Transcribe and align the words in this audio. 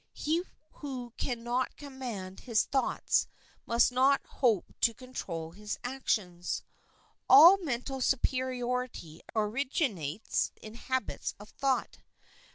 He 0.13 0.41
who 0.71 1.13
can 1.17 1.43
not 1.43 1.77
command 1.77 2.39
his 2.39 2.63
thoughts 2.65 3.27
must 3.67 3.91
not 3.91 4.25
hope 4.25 4.65
to 4.81 4.95
control 4.95 5.51
his 5.51 5.77
actions. 5.83 6.63
All 7.29 7.59
mental 7.59 8.01
superiority 8.01 9.21
originates 9.35 10.53
in 10.59 10.73
habits 10.73 11.35
of 11.39 11.49
thought. 11.49 11.99